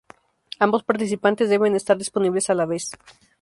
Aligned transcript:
Ambos 0.65 0.83
participantes 0.83 1.47
deben 1.53 1.73
estar 1.75 1.95
disponibles 2.03 2.49
a 2.49 2.55
la 2.59 2.65
vez. 2.71 2.85